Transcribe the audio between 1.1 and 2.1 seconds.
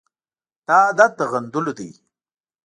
د غندلو دی.